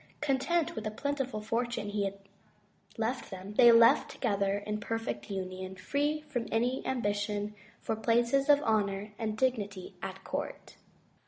[0.19, 2.17] Content with the plentiful fortune he had
[2.97, 8.49] left them, they lived together in perfect union, free from any am bition for places
[8.49, 10.75] of honor and dignity at court.